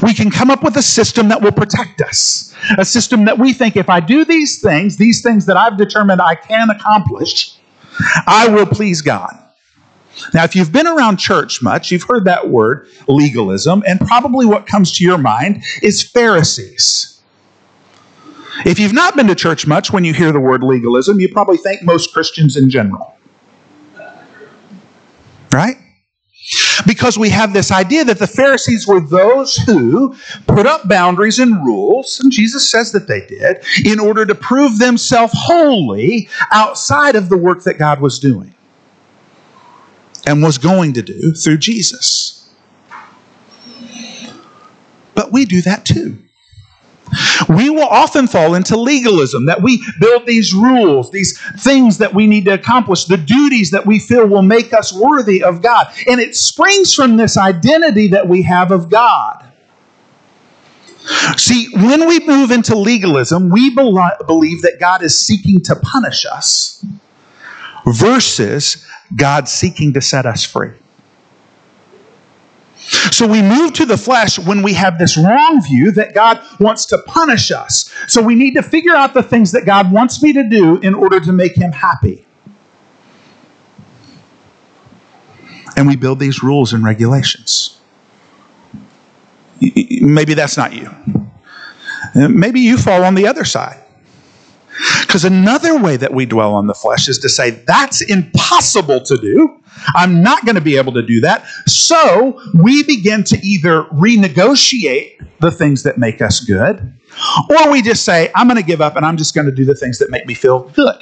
We 0.03 0.13
can 0.13 0.29
come 0.29 0.51
up 0.51 0.63
with 0.63 0.75
a 0.77 0.81
system 0.81 1.29
that 1.29 1.41
will 1.41 1.51
protect 1.51 2.01
us, 2.01 2.53
a 2.77 2.85
system 2.85 3.25
that 3.25 3.39
we 3.39 3.53
think 3.53 3.75
if 3.75 3.89
I 3.89 3.99
do 3.99 4.25
these 4.25 4.61
things, 4.61 4.97
these 4.97 5.21
things 5.21 5.45
that 5.47 5.57
I've 5.57 5.77
determined 5.77 6.21
I 6.21 6.35
can 6.35 6.69
accomplish, 6.69 7.57
I 8.27 8.47
will 8.47 8.65
please 8.67 9.01
God. 9.01 9.40
Now, 10.33 10.43
if 10.43 10.55
you've 10.55 10.71
been 10.71 10.87
around 10.87 11.17
church 11.17 11.61
much, 11.61 11.91
you've 11.91 12.03
heard 12.03 12.25
that 12.25 12.49
word, 12.49 12.87
legalism, 13.07 13.83
and 13.87 13.99
probably 13.99 14.45
what 14.45 14.65
comes 14.65 14.91
to 14.97 15.03
your 15.03 15.17
mind 15.17 15.63
is 15.81 16.03
Pharisees. 16.03 17.21
If 18.65 18.79
you've 18.79 18.93
not 18.93 19.15
been 19.15 19.27
to 19.27 19.35
church 19.35 19.65
much, 19.65 19.91
when 19.91 20.03
you 20.03 20.13
hear 20.13 20.31
the 20.31 20.39
word 20.39 20.63
legalism, 20.63 21.19
you 21.19 21.29
probably 21.29 21.57
think 21.57 21.83
most 21.83 22.13
Christians 22.13 22.57
in 22.57 22.69
general. 22.69 23.15
Right? 25.51 25.77
Because 26.85 27.17
we 27.17 27.29
have 27.29 27.53
this 27.53 27.71
idea 27.71 28.03
that 28.05 28.19
the 28.19 28.27
Pharisees 28.27 28.87
were 28.87 28.99
those 28.99 29.55
who 29.57 30.15
put 30.47 30.65
up 30.65 30.87
boundaries 30.87 31.39
and 31.39 31.63
rules, 31.63 32.19
and 32.19 32.31
Jesus 32.31 32.69
says 32.69 32.91
that 32.91 33.07
they 33.07 33.25
did, 33.25 33.63
in 33.85 33.99
order 33.99 34.25
to 34.25 34.35
prove 34.35 34.79
themselves 34.79 35.33
holy 35.35 36.27
outside 36.51 37.15
of 37.15 37.29
the 37.29 37.37
work 37.37 37.63
that 37.63 37.77
God 37.77 38.01
was 38.01 38.19
doing 38.19 38.53
and 40.25 40.43
was 40.43 40.57
going 40.57 40.93
to 40.93 41.01
do 41.01 41.33
through 41.33 41.57
Jesus. 41.57 42.49
But 45.15 45.31
we 45.31 45.45
do 45.45 45.61
that 45.63 45.85
too. 45.85 46.17
We 47.49 47.69
will 47.69 47.87
often 47.87 48.27
fall 48.27 48.55
into 48.55 48.77
legalism, 48.77 49.45
that 49.47 49.61
we 49.61 49.83
build 49.99 50.25
these 50.25 50.53
rules, 50.53 51.11
these 51.11 51.37
things 51.59 51.97
that 51.97 52.13
we 52.13 52.25
need 52.25 52.45
to 52.45 52.53
accomplish, 52.53 53.05
the 53.05 53.17
duties 53.17 53.71
that 53.71 53.85
we 53.85 53.99
feel 53.99 54.27
will 54.27 54.41
make 54.41 54.73
us 54.73 54.93
worthy 54.93 55.43
of 55.43 55.61
God. 55.61 55.87
And 56.07 56.21
it 56.21 56.37
springs 56.37 56.93
from 56.93 57.17
this 57.17 57.35
identity 57.35 58.07
that 58.09 58.29
we 58.29 58.43
have 58.43 58.71
of 58.71 58.89
God. 58.89 59.45
See, 61.35 61.69
when 61.73 62.07
we 62.07 62.25
move 62.25 62.51
into 62.51 62.77
legalism, 62.77 63.49
we 63.49 63.75
believe 63.75 64.61
that 64.61 64.77
God 64.79 65.03
is 65.03 65.19
seeking 65.19 65.59
to 65.63 65.75
punish 65.75 66.25
us 66.25 66.85
versus 67.85 68.85
God 69.15 69.47
seeking 69.47 69.93
to 69.93 70.01
set 70.01 70.25
us 70.25 70.43
free. 70.43 70.71
So 73.11 73.27
we 73.27 73.41
move 73.41 73.73
to 73.73 73.85
the 73.85 73.97
flesh 73.97 74.39
when 74.39 74.63
we 74.63 74.73
have 74.73 74.97
this 74.97 75.17
wrong 75.17 75.61
view 75.63 75.91
that 75.91 76.13
God 76.13 76.41
wants 76.59 76.85
to 76.87 76.97
punish 77.05 77.51
us. 77.51 77.93
So 78.07 78.21
we 78.21 78.35
need 78.35 78.55
to 78.55 78.63
figure 78.63 78.93
out 78.93 79.13
the 79.13 79.23
things 79.23 79.51
that 79.51 79.65
God 79.65 79.91
wants 79.91 80.21
me 80.21 80.33
to 80.33 80.47
do 80.47 80.77
in 80.79 80.93
order 80.93 81.19
to 81.19 81.31
make 81.31 81.55
him 81.55 81.71
happy. 81.71 82.25
And 85.77 85.87
we 85.87 85.95
build 85.95 86.19
these 86.19 86.43
rules 86.43 86.73
and 86.73 86.83
regulations. 86.83 87.79
Maybe 89.61 90.33
that's 90.33 90.57
not 90.57 90.73
you. 90.73 90.89
Maybe 92.15 92.59
you 92.59 92.77
fall 92.77 93.03
on 93.03 93.15
the 93.15 93.27
other 93.27 93.45
side. 93.45 93.80
Because 95.01 95.25
another 95.25 95.77
way 95.77 95.97
that 95.97 96.13
we 96.13 96.25
dwell 96.25 96.53
on 96.55 96.67
the 96.67 96.73
flesh 96.73 97.07
is 97.07 97.19
to 97.19 97.29
say, 97.29 97.51
that's 97.51 98.01
impossible 98.01 99.01
to 99.01 99.17
do. 99.17 99.59
I'm 99.95 100.21
not 100.21 100.45
going 100.45 100.55
to 100.55 100.61
be 100.61 100.77
able 100.77 100.93
to 100.93 101.01
do 101.01 101.21
that. 101.21 101.45
So 101.67 102.39
we 102.55 102.83
begin 102.83 103.23
to 103.25 103.37
either 103.45 103.83
renegotiate 103.83 105.25
the 105.39 105.51
things 105.51 105.83
that 105.83 105.97
make 105.97 106.21
us 106.21 106.39
good, 106.39 106.93
or 107.49 107.71
we 107.71 107.81
just 107.81 108.03
say, 108.03 108.31
I'm 108.35 108.47
going 108.47 108.57
to 108.57 108.65
give 108.65 108.81
up 108.81 108.95
and 108.95 109.05
I'm 109.05 109.17
just 109.17 109.35
going 109.35 109.45
to 109.45 109.51
do 109.51 109.65
the 109.65 109.75
things 109.75 109.99
that 109.99 110.09
make 110.09 110.25
me 110.25 110.33
feel 110.33 110.69
good. 110.69 110.97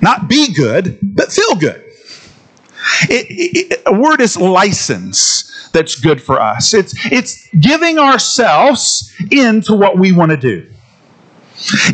Not 0.00 0.28
be 0.28 0.52
good, 0.54 0.98
but 1.02 1.32
feel 1.32 1.54
good. 1.56 1.82
It, 3.08 3.26
it, 3.28 3.82
a 3.84 3.92
word 3.92 4.20
is 4.20 4.36
license 4.36 5.68
that's 5.72 5.96
good 5.96 6.22
for 6.22 6.40
us. 6.40 6.72
It's, 6.72 6.94
it's 7.12 7.48
giving 7.58 7.98
ourselves 7.98 9.12
into 9.30 9.74
what 9.74 9.98
we 9.98 10.12
want 10.12 10.30
to 10.30 10.36
do. 10.36 10.70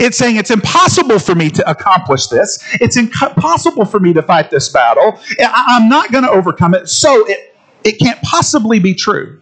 It's 0.01 0.19
saying 0.19 0.37
it's 0.37 0.51
impossible 0.51 1.19
for 1.19 1.35
me 1.35 1.51
to 1.51 1.71
accomplish 1.71 2.27
this. 2.27 2.59
It's 2.81 2.97
impossible 2.97 3.85
for 3.85 4.01
me 4.01 4.13
to 4.13 4.23
fight 4.23 4.51
this 4.51 4.69
battle. 4.69 5.19
I'm 5.41 5.89
not 5.89 6.11
going 6.11 6.25
to 6.25 6.31
overcome 6.31 6.75
it, 6.75 6.89
so 6.89 7.27
it, 7.29 7.57
it 7.85 7.99
can't 7.99 8.21
possibly 8.23 8.81
be 8.81 8.95
true. 8.95 9.41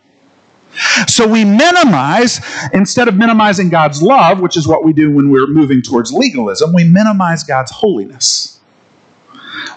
So 1.08 1.26
we 1.26 1.44
minimize, 1.44 2.40
instead 2.72 3.08
of 3.08 3.16
minimizing 3.16 3.70
God's 3.70 4.02
love, 4.02 4.40
which 4.40 4.56
is 4.56 4.68
what 4.68 4.84
we 4.84 4.92
do 4.92 5.10
when 5.10 5.30
we're 5.30 5.48
moving 5.48 5.82
towards 5.82 6.12
legalism, 6.12 6.72
we 6.72 6.84
minimize 6.84 7.42
God's 7.42 7.72
holiness, 7.72 8.60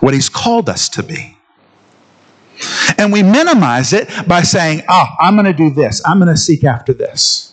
what 0.01 0.13
He's 0.13 0.29
called 0.29 0.69
us 0.69 0.89
to 0.89 1.03
be. 1.03 1.37
And 2.97 3.11
we 3.11 3.23
minimize 3.23 3.91
it 3.93 4.09
by 4.27 4.43
saying, 4.43 4.83
oh, 4.87 5.05
I'm 5.19 5.35
going 5.35 5.45
to 5.45 5.53
do 5.53 5.71
this, 5.71 6.01
I'm 6.05 6.19
going 6.19 6.33
to 6.33 6.37
seek 6.37 6.63
after 6.63 6.93
this. 6.93 7.52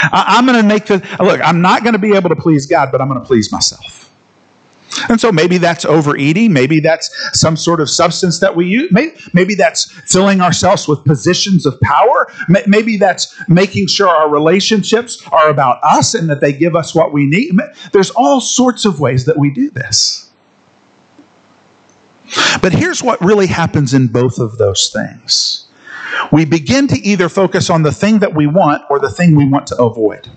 I, 0.00 0.38
am 0.38 0.46
going 0.46 0.60
to 0.60 0.66
make 0.66 0.86
the 0.86 0.96
look, 1.20 1.40
I'm 1.42 1.60
not 1.60 1.82
going 1.82 1.94
to 1.94 1.98
be 1.98 2.14
able 2.14 2.28
to 2.30 2.36
please 2.36 2.66
God, 2.66 2.90
but 2.92 3.00
I'm 3.00 3.08
going 3.08 3.20
to 3.20 3.26
please 3.26 3.50
myself. 3.52 4.08
And 5.08 5.20
so 5.20 5.30
maybe 5.30 5.58
that's 5.58 5.84
overeating. 5.84 6.52
Maybe 6.52 6.80
that's 6.80 7.10
some 7.38 7.56
sort 7.56 7.80
of 7.80 7.90
substance 7.90 8.40
that 8.40 8.56
we 8.56 8.66
use. 8.66 8.90
Maybe, 8.90 9.16
maybe 9.32 9.54
that's 9.54 9.90
filling 10.10 10.40
ourselves 10.40 10.88
with 10.88 11.04
positions 11.04 11.66
of 11.66 11.78
power. 11.80 12.26
Maybe 12.66 12.96
that's 12.96 13.34
making 13.48 13.88
sure 13.88 14.08
our 14.08 14.30
relationships 14.30 15.22
are 15.30 15.50
about 15.50 15.78
us 15.84 16.14
and 16.14 16.28
that 16.30 16.40
they 16.40 16.52
give 16.52 16.74
us 16.74 16.94
what 16.94 17.12
we 17.12 17.26
need. 17.26 17.52
There's 17.92 18.10
all 18.10 18.40
sorts 18.40 18.84
of 18.84 18.98
ways 18.98 19.24
that 19.26 19.38
we 19.38 19.50
do 19.50 19.70
this. 19.70 20.30
But 22.60 22.72
here's 22.72 23.02
what 23.02 23.20
really 23.20 23.46
happens 23.46 23.94
in 23.94 24.08
both 24.08 24.38
of 24.38 24.58
those 24.58 24.90
things 24.90 25.67
we 26.32 26.44
begin 26.44 26.86
to 26.88 26.98
either 27.00 27.28
focus 27.28 27.70
on 27.70 27.82
the 27.82 27.92
thing 27.92 28.18
that 28.20 28.34
we 28.34 28.46
want 28.46 28.82
or 28.90 28.98
the 28.98 29.10
thing 29.10 29.34
we 29.34 29.46
want 29.46 29.66
to 29.68 29.76
avoid. 29.76 30.30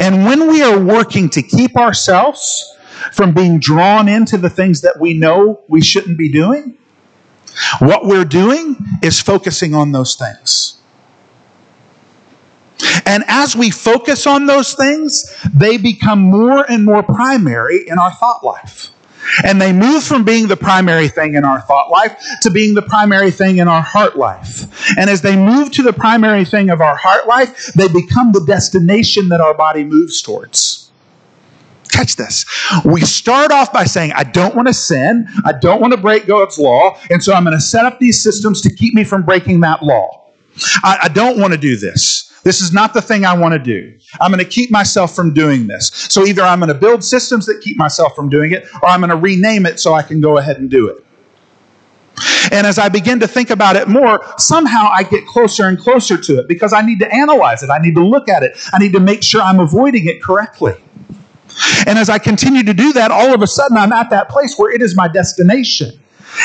And 0.00 0.24
when 0.24 0.48
we 0.48 0.62
are 0.62 0.78
working 0.78 1.28
to 1.30 1.42
keep 1.42 1.76
ourselves 1.76 2.74
from 3.12 3.32
being 3.32 3.60
drawn 3.60 4.08
into 4.08 4.36
the 4.36 4.50
things 4.50 4.80
that 4.82 4.98
we 4.98 5.14
know 5.14 5.62
we 5.68 5.80
shouldn't 5.80 6.18
be 6.18 6.28
doing, 6.30 6.76
what 7.80 8.06
we're 8.06 8.24
doing 8.24 8.76
is 9.02 9.20
focusing 9.20 9.74
on 9.74 9.92
those 9.92 10.14
things. 10.14 10.80
And 13.04 13.24
as 13.26 13.56
we 13.56 13.70
focus 13.70 14.26
on 14.26 14.46
those 14.46 14.74
things, 14.74 15.34
they 15.52 15.78
become 15.78 16.20
more 16.20 16.70
and 16.70 16.84
more 16.84 17.02
primary 17.02 17.88
in 17.88 17.98
our 17.98 18.12
thought 18.12 18.44
life. 18.44 18.90
And 19.44 19.60
they 19.60 19.72
move 19.72 20.02
from 20.04 20.24
being 20.24 20.48
the 20.48 20.56
primary 20.56 21.08
thing 21.08 21.34
in 21.34 21.44
our 21.44 21.60
thought 21.60 21.90
life 21.90 22.16
to 22.42 22.50
being 22.50 22.74
the 22.74 22.82
primary 22.82 23.30
thing 23.30 23.58
in 23.58 23.68
our 23.68 23.82
heart 23.82 24.16
life. 24.16 24.96
And 24.96 25.10
as 25.10 25.22
they 25.22 25.36
move 25.36 25.70
to 25.72 25.82
the 25.82 25.92
primary 25.92 26.44
thing 26.44 26.70
of 26.70 26.80
our 26.80 26.96
heart 26.96 27.26
life, 27.26 27.72
they 27.74 27.88
become 27.88 28.32
the 28.32 28.44
destination 28.44 29.28
that 29.28 29.40
our 29.40 29.54
body 29.54 29.84
moves 29.84 30.22
towards. 30.22 30.90
Catch 31.90 32.16
this. 32.16 32.44
We 32.84 33.00
start 33.00 33.50
off 33.50 33.72
by 33.72 33.84
saying, 33.84 34.12
I 34.14 34.24
don't 34.24 34.54
want 34.54 34.68
to 34.68 34.74
sin. 34.74 35.26
I 35.44 35.52
don't 35.52 35.80
want 35.80 35.92
to 35.94 36.00
break 36.00 36.26
God's 36.26 36.58
law. 36.58 36.98
And 37.10 37.22
so 37.22 37.32
I'm 37.32 37.44
going 37.44 37.56
to 37.56 37.60
set 37.62 37.84
up 37.86 37.98
these 37.98 38.22
systems 38.22 38.60
to 38.62 38.74
keep 38.74 38.94
me 38.94 39.04
from 39.04 39.22
breaking 39.22 39.60
that 39.60 39.82
law. 39.82 40.26
I, 40.82 40.98
I 41.04 41.08
don't 41.08 41.38
want 41.38 41.54
to 41.54 41.58
do 41.58 41.76
this. 41.76 42.27
This 42.48 42.62
is 42.62 42.72
not 42.72 42.94
the 42.94 43.02
thing 43.02 43.26
I 43.26 43.34
want 43.34 43.52
to 43.52 43.58
do. 43.58 43.94
I'm 44.22 44.32
going 44.32 44.42
to 44.42 44.50
keep 44.50 44.70
myself 44.70 45.14
from 45.14 45.34
doing 45.34 45.66
this. 45.66 45.90
So 46.08 46.24
either 46.24 46.40
I'm 46.40 46.60
going 46.60 46.72
to 46.72 46.74
build 46.74 47.04
systems 47.04 47.44
that 47.44 47.60
keep 47.60 47.76
myself 47.76 48.16
from 48.16 48.30
doing 48.30 48.52
it, 48.52 48.66
or 48.82 48.88
I'm 48.88 49.00
going 49.00 49.10
to 49.10 49.16
rename 49.16 49.66
it 49.66 49.78
so 49.78 49.92
I 49.92 50.00
can 50.00 50.22
go 50.22 50.38
ahead 50.38 50.56
and 50.56 50.70
do 50.70 50.88
it. 50.88 51.04
And 52.50 52.66
as 52.66 52.78
I 52.78 52.88
begin 52.88 53.20
to 53.20 53.28
think 53.28 53.50
about 53.50 53.76
it 53.76 53.86
more, 53.86 54.24
somehow 54.38 54.88
I 54.90 55.02
get 55.02 55.26
closer 55.26 55.68
and 55.68 55.78
closer 55.78 56.16
to 56.16 56.38
it 56.38 56.48
because 56.48 56.72
I 56.72 56.80
need 56.80 57.00
to 57.00 57.14
analyze 57.14 57.62
it. 57.62 57.68
I 57.68 57.80
need 57.80 57.94
to 57.96 58.02
look 58.02 58.30
at 58.30 58.42
it. 58.42 58.56
I 58.72 58.78
need 58.78 58.94
to 58.94 59.00
make 59.00 59.22
sure 59.22 59.42
I'm 59.42 59.60
avoiding 59.60 60.06
it 60.06 60.22
correctly. 60.22 60.72
And 61.86 61.98
as 61.98 62.08
I 62.08 62.18
continue 62.18 62.62
to 62.62 62.72
do 62.72 62.94
that, 62.94 63.10
all 63.10 63.34
of 63.34 63.42
a 63.42 63.46
sudden 63.46 63.76
I'm 63.76 63.92
at 63.92 64.08
that 64.08 64.30
place 64.30 64.56
where 64.56 64.72
it 64.72 64.80
is 64.80 64.96
my 64.96 65.06
destination. 65.06 66.00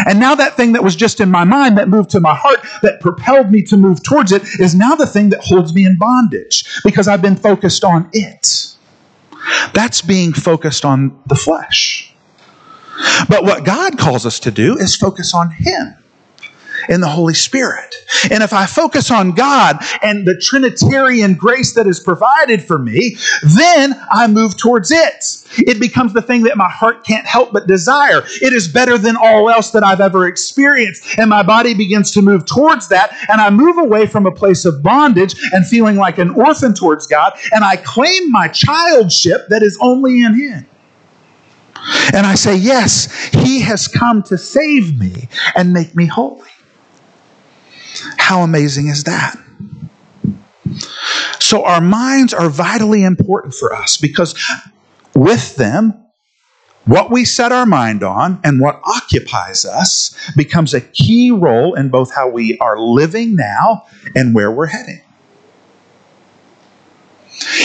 And 0.06 0.20
now 0.20 0.36
that 0.36 0.56
thing 0.56 0.74
that 0.74 0.84
was 0.84 0.96
just 0.96 1.20
in 1.20 1.30
my 1.30 1.44
mind 1.44 1.78
that 1.78 1.90
moved 1.90 2.10
to 2.12 2.20
my 2.20 2.36
heart, 2.36 2.60
that 2.82 3.02
propelled 3.02 3.52
me 3.52 3.62
to 3.64 3.78
move 3.78 4.04
towards 4.04 4.32
it, 4.32 4.44
is 4.60 4.76
now 4.76 4.96
the 4.96 5.08
thing 5.08 5.30
that 5.30 5.42
holds 5.42 5.74
me 5.74 5.86
in 5.86 5.98
bondage 5.98 6.66
because 6.84 7.08
I've 7.08 7.22
been 7.22 7.36
focused 7.36 7.84
on 7.84 8.10
it. 8.14 8.76
That's 9.74 10.02
being 10.02 10.34
focused 10.34 10.86
on 10.86 11.20
the 11.28 11.36
flesh. 11.36 12.14
But 13.28 13.44
what 13.44 13.66
God 13.66 13.98
calls 13.98 14.26
us 14.26 14.40
to 14.42 14.52
do 14.52 14.78
is 14.78 14.96
focus 14.96 15.34
on 15.34 15.52
Him 15.52 16.03
in 16.90 17.02
the 17.02 17.08
Holy 17.08 17.34
Spirit. 17.34 17.94
And 18.32 18.44
if 18.44 18.54
I 18.54 18.66
focus 18.66 19.12
on 19.12 19.32
God 19.32 19.78
and 20.02 20.28
the 20.28 20.38
Trinitarian 20.38 21.36
grace 21.36 21.74
that 21.74 21.88
is 21.88 22.00
provided 22.00 22.64
for 22.64 22.80
me, 22.80 23.18
then 23.56 24.00
I 24.12 24.28
move 24.28 24.58
towards 24.58 24.92
it. 24.92 25.44
It 25.58 25.80
becomes 25.80 26.14
the 26.14 26.22
thing 26.22 26.44
that 26.44 26.58
my 26.58 26.70
heart 26.70 27.06
can't 27.06 27.26
help 27.26 27.54
but 27.54 27.68
desire. 27.68 28.24
It 28.42 28.54
is 28.54 28.68
better 28.68 28.98
than 28.98 29.16
all 29.16 29.50
else 29.50 29.72
that 29.72 29.84
I've 29.84 30.02
ever 30.02 30.28
experienced. 30.28 31.18
And 31.18 31.30
my 31.30 31.44
body 31.44 31.74
begins 31.74 32.12
to 32.12 32.22
move 32.22 32.46
towards 32.46 32.88
that. 32.90 33.16
And 33.30 33.42
I 33.42 33.50
move 33.50 33.78
away 33.78 34.06
from 34.06 34.26
a 34.26 34.32
place 34.32 34.66
of 34.66 34.82
bondage 34.84 35.36
and 35.54 35.66
feeling 35.66 35.98
like 35.98 36.18
an 36.18 36.32
orphan 36.32 36.74
towards 36.74 37.08
God. 37.08 37.34
And 37.52 37.64
I 37.64 37.78
claim 37.78 38.32
my 38.32 38.48
childship 38.48 39.48
that 39.50 39.64
is 39.64 39.78
only 39.82 40.24
in 40.24 40.36
Him. 40.36 40.66
And 42.14 42.26
I 42.26 42.36
say, 42.36 42.56
Yes, 42.56 43.12
He 43.28 43.62
has 43.62 43.88
come 43.88 44.24
to 44.24 44.38
save 44.38 45.00
me 45.00 45.28
and 45.56 45.74
make 45.74 45.96
me 45.96 46.06
holy. 46.06 46.53
How 48.18 48.42
amazing 48.42 48.88
is 48.88 49.04
that? 49.04 49.38
So, 51.40 51.66
our 51.66 51.82
minds 51.82 52.34
are 52.34 52.50
vitally 52.50 53.04
important 53.04 53.54
for 53.54 53.74
us 53.74 53.98
because 53.98 54.34
with 55.14 55.56
them, 55.56 56.04
what 56.86 57.12
we 57.12 57.24
set 57.26 57.52
our 57.52 57.66
mind 57.66 58.04
on 58.04 58.40
and 58.44 58.60
what 58.60 58.82
occupies 58.84 59.66
us 59.66 60.16
becomes 60.36 60.74
a 60.74 60.82
key 60.82 61.32
role 61.32 61.76
in 61.76 61.90
both 61.90 62.14
how 62.14 62.30
we 62.30 62.58
are 62.58 62.78
living 62.78 63.36
now 63.36 63.86
and 64.16 64.36
where 64.36 64.52
we're 64.52 64.66
heading. 64.68 65.02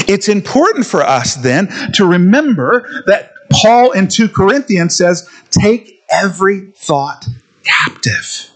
It's 0.06 0.28
important 0.28 0.87
for 0.87 1.02
us 1.02 1.35
then 1.37 1.68
to 1.94 2.06
remember 2.06 2.88
that 3.06 3.32
Paul 3.50 3.92
in 3.92 4.08
2 4.08 4.28
Corinthians 4.28 4.97
says, 4.97 5.28
Take 5.50 6.02
every 6.11 6.73
thought 6.76 7.26
captive. 7.64 8.50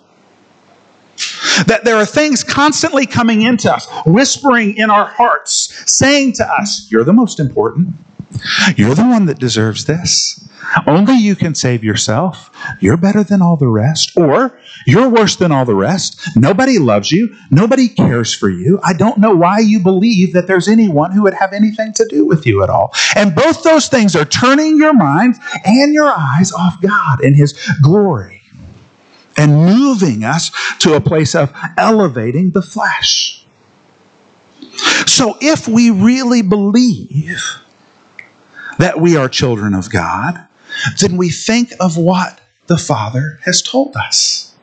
That 1.66 1.84
there 1.84 1.96
are 1.96 2.06
things 2.06 2.44
constantly 2.44 3.06
coming 3.06 3.42
into 3.42 3.72
us, 3.72 3.86
whispering 4.06 4.76
in 4.76 4.90
our 4.90 5.06
hearts, 5.06 5.90
saying 5.90 6.34
to 6.34 6.46
us, 6.46 6.88
You're 6.90 7.04
the 7.04 7.12
most 7.12 7.40
important. 7.40 7.94
You're 8.76 8.94
the 8.94 9.02
one 9.02 9.26
that 9.26 9.38
deserves 9.38 9.84
this. 9.84 10.48
Only 10.86 11.14
you 11.14 11.36
can 11.36 11.54
save 11.54 11.84
yourself. 11.84 12.50
You're 12.80 12.96
better 12.96 13.22
than 13.22 13.42
all 13.42 13.56
the 13.56 13.68
rest. 13.68 14.12
Or 14.16 14.58
you're 14.86 15.08
worse 15.08 15.36
than 15.36 15.52
all 15.52 15.64
the 15.64 15.74
rest. 15.74 16.20
Nobody 16.36 16.78
loves 16.78 17.12
you. 17.12 17.34
Nobody 17.50 17.88
cares 17.88 18.34
for 18.34 18.48
you. 18.48 18.80
I 18.82 18.94
don't 18.94 19.18
know 19.18 19.34
why 19.34 19.58
you 19.58 19.80
believe 19.80 20.32
that 20.32 20.46
there's 20.46 20.68
anyone 20.68 21.12
who 21.12 21.22
would 21.22 21.34
have 21.34 21.52
anything 21.52 21.92
to 21.94 22.06
do 22.08 22.24
with 22.24 22.46
you 22.46 22.62
at 22.62 22.70
all. 22.70 22.94
And 23.16 23.34
both 23.34 23.62
those 23.62 23.88
things 23.88 24.16
are 24.16 24.24
turning 24.24 24.76
your 24.78 24.94
mind 24.94 25.36
and 25.64 25.92
your 25.92 26.12
eyes 26.16 26.52
off 26.52 26.80
God 26.80 27.22
and 27.22 27.36
His 27.36 27.52
glory 27.82 28.41
and 29.36 29.56
moving 29.56 30.24
us 30.24 30.50
to 30.80 30.94
a 30.94 31.00
place 31.00 31.34
of 31.34 31.52
elevating 31.76 32.50
the 32.50 32.62
flesh. 32.62 33.44
So 35.06 35.36
if 35.40 35.68
we 35.68 35.90
really 35.90 36.42
believe 36.42 37.40
that 38.78 39.00
we 39.00 39.16
are 39.16 39.28
children 39.28 39.74
of 39.74 39.90
God, 39.90 40.46
then 41.00 41.16
we 41.16 41.30
think 41.30 41.72
of 41.80 41.96
what 41.96 42.40
the 42.66 42.78
Father 42.78 43.38
has 43.44 43.62
told 43.62 43.96
us. 43.96 44.54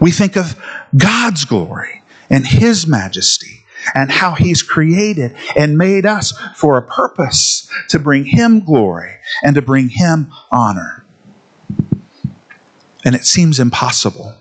We 0.00 0.10
think 0.10 0.36
of 0.36 0.60
God's 0.96 1.44
glory 1.44 2.02
and 2.28 2.46
His 2.46 2.86
majesty 2.86 3.64
and 3.94 4.10
how 4.10 4.34
He's 4.34 4.62
created 4.62 5.36
and 5.56 5.78
made 5.78 6.06
us 6.06 6.32
for 6.56 6.76
a 6.76 6.82
purpose 6.82 7.70
to 7.88 7.98
bring 7.98 8.24
Him 8.24 8.60
glory 8.60 9.16
and 9.42 9.54
to 9.54 9.62
bring 9.62 9.88
Him 9.88 10.32
honor. 10.50 10.99
And 13.04 13.14
it 13.14 13.24
seems 13.24 13.58
impossible. 13.58 14.36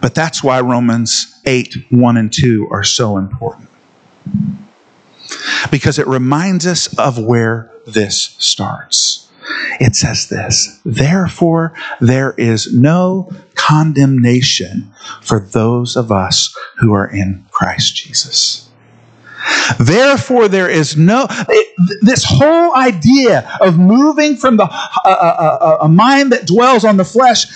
But 0.00 0.14
that's 0.14 0.42
why 0.42 0.60
Romans 0.60 1.26
8 1.46 1.86
1 1.90 2.16
and 2.16 2.32
2 2.32 2.68
are 2.70 2.84
so 2.84 3.16
important 3.16 3.68
because 5.70 5.98
it 5.98 6.06
reminds 6.06 6.66
us 6.66 6.86
of 6.98 7.18
where 7.18 7.70
this 7.86 8.36
starts. 8.38 9.30
It 9.80 9.94
says 9.94 10.28
this 10.28 10.80
Therefore, 10.84 11.72
there 12.00 12.32
is 12.32 12.72
no 12.72 13.30
condemnation 13.54 14.92
for 15.22 15.40
those 15.40 15.96
of 15.96 16.10
us 16.12 16.54
who 16.78 16.92
are 16.92 17.06
in 17.06 17.44
Christ 17.50 17.96
Jesus. 17.96 18.65
Therefore, 19.78 20.48
there 20.48 20.68
is 20.68 20.96
no, 20.96 21.26
this 22.00 22.24
whole 22.24 22.76
idea 22.76 23.48
of 23.60 23.78
moving 23.78 24.36
from 24.36 24.56
the, 24.56 24.64
uh, 24.64 24.68
uh, 25.04 25.58
uh, 25.60 25.78
a 25.82 25.88
mind 25.88 26.32
that 26.32 26.46
dwells 26.46 26.84
on 26.84 26.96
the 26.96 27.04
flesh 27.04 27.46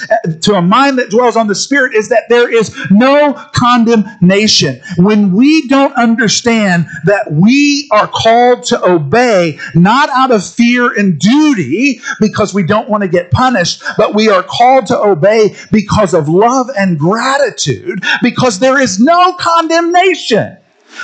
to 0.42 0.54
a 0.54 0.62
mind 0.62 0.98
that 0.98 1.10
dwells 1.10 1.36
on 1.36 1.46
the 1.46 1.54
spirit 1.54 1.94
is 1.94 2.08
that 2.08 2.24
there 2.28 2.52
is 2.52 2.76
no 2.90 3.32
condemnation. 3.54 4.80
When 4.96 5.32
we 5.32 5.66
don't 5.68 5.94
understand 5.94 6.86
that 7.04 7.32
we 7.32 7.88
are 7.92 8.06
called 8.06 8.64
to 8.64 8.84
obey, 8.84 9.58
not 9.74 10.08
out 10.10 10.30
of 10.30 10.44
fear 10.46 10.92
and 10.98 11.18
duty 11.18 12.00
because 12.20 12.54
we 12.54 12.62
don't 12.62 12.88
want 12.88 13.02
to 13.02 13.08
get 13.08 13.30
punished, 13.30 13.82
but 13.96 14.14
we 14.14 14.28
are 14.28 14.42
called 14.42 14.86
to 14.86 14.98
obey 14.98 15.54
because 15.72 16.14
of 16.14 16.28
love 16.28 16.68
and 16.76 16.98
gratitude, 16.98 18.02
because 18.22 18.58
there 18.58 18.80
is 18.80 19.00
no 19.00 19.34
condemnation. 19.34 20.56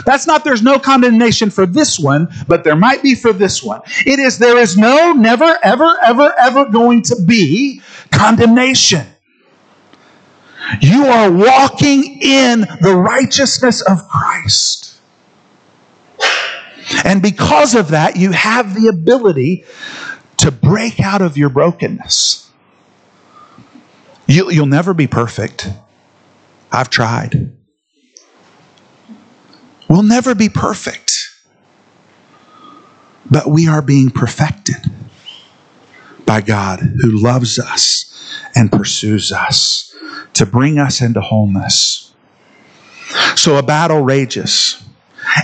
That's 0.04 0.26
not 0.26 0.44
there's 0.44 0.62
no 0.62 0.78
condemnation 0.78 1.50
for 1.50 1.66
this 1.66 1.98
one, 1.98 2.28
but 2.48 2.64
there 2.64 2.76
might 2.76 3.02
be 3.02 3.14
for 3.14 3.32
this 3.32 3.62
one. 3.62 3.80
It 4.04 4.18
is 4.18 4.38
there 4.38 4.58
is 4.58 4.76
no, 4.76 5.12
never, 5.12 5.56
ever, 5.62 5.96
ever, 6.04 6.34
ever 6.38 6.66
going 6.66 7.02
to 7.02 7.16
be 7.24 7.80
condemnation. 8.10 9.06
You 10.80 11.06
are 11.06 11.30
walking 11.30 12.20
in 12.20 12.60
the 12.80 12.94
righteousness 12.96 13.82
of 13.82 14.08
Christ. 14.08 14.98
And 17.04 17.22
because 17.22 17.74
of 17.74 17.88
that, 17.88 18.16
you 18.16 18.32
have 18.32 18.74
the 18.74 18.88
ability 18.88 19.64
to 20.38 20.50
break 20.50 21.00
out 21.00 21.22
of 21.22 21.36
your 21.36 21.48
brokenness. 21.48 22.50
You, 24.26 24.46
will 24.46 24.66
never 24.66 24.92
be 24.92 25.06
perfect. 25.06 25.68
I've 26.72 26.90
tried. 26.90 27.55
We'll 29.88 30.02
never 30.02 30.34
be 30.34 30.48
perfect, 30.48 31.12
but 33.30 33.48
we 33.48 33.68
are 33.68 33.82
being 33.82 34.10
perfected 34.10 34.76
by 36.24 36.40
God 36.40 36.80
who 36.80 37.22
loves 37.22 37.58
us 37.58 38.12
and 38.56 38.70
pursues 38.70 39.30
us 39.30 39.94
to 40.34 40.44
bring 40.44 40.78
us 40.78 41.00
into 41.00 41.20
wholeness. 41.20 42.12
So 43.36 43.56
a 43.56 43.62
battle 43.62 44.02
rages. 44.02 44.82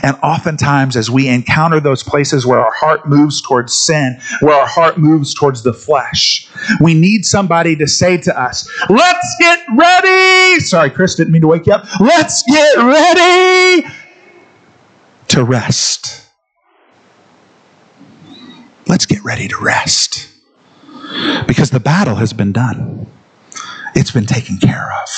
And 0.03 0.17
oftentimes, 0.23 0.97
as 0.97 1.11
we 1.11 1.29
encounter 1.29 1.81
those 1.81 2.03
places 2.03 2.47
where 2.47 2.61
our 2.61 2.73
heart 2.73 3.09
moves 3.09 3.43
towards 3.43 3.75
sin, 3.75 4.19
where 4.41 4.55
our 4.55 4.67
heart 4.67 4.97
moves 4.97 5.35
towards 5.35 5.65
the 5.65 5.73
flesh, 5.73 6.49
we 6.81 6.95
need 6.95 7.25
somebody 7.25 7.75
to 7.77 7.87
say 7.89 8.17
to 8.19 8.41
us, 8.41 8.69
Let's 8.89 9.37
get 9.41 9.61
ready. 9.77 10.61
Sorry, 10.61 10.89
Chris, 10.89 11.17
didn't 11.17 11.33
mean 11.33 11.43
to 11.43 11.49
wake 11.49 11.67
you 11.67 11.73
up. 11.73 11.87
Let's 12.01 12.43
get 12.45 12.77
ready 12.77 13.89
to 15.33 15.43
rest. 15.43 16.29
Let's 18.87 19.07
get 19.07 19.25
ready 19.25 19.49
to 19.49 19.57
rest 19.59 20.29
because 21.47 21.71
the 21.71 21.81
battle 21.81 22.17
has 22.17 22.35
been 22.35 22.53
done, 22.53 23.07
it's 23.95 24.11
been 24.11 24.27
taken 24.27 24.59
care 24.59 24.93
of. 24.93 25.09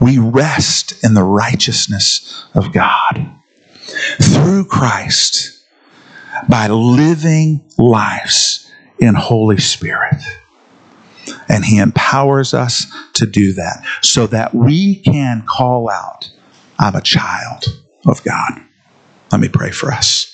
We 0.00 0.18
rest 0.18 1.04
in 1.04 1.12
the 1.12 1.22
righteousness 1.22 2.46
of 2.54 2.72
God 2.72 3.28
through 4.22 4.64
Christ 4.64 5.62
by 6.48 6.68
living 6.68 7.62
lives 7.76 8.70
in 8.98 9.14
Holy 9.14 9.58
Spirit. 9.58 10.22
And 11.46 11.62
He 11.62 11.76
empowers 11.76 12.54
us 12.54 12.86
to 13.14 13.26
do 13.26 13.52
that 13.52 13.84
so 14.00 14.26
that 14.28 14.54
we 14.54 15.02
can 15.02 15.44
call 15.46 15.90
out, 15.90 16.30
I'm 16.78 16.94
a 16.94 17.02
child 17.02 17.66
of 18.06 18.22
God. 18.22 18.62
Let 19.32 19.40
me 19.40 19.48
pray 19.48 19.70
for 19.70 19.92
us. 19.92 20.32